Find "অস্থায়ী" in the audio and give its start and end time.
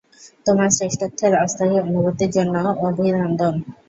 1.43-1.75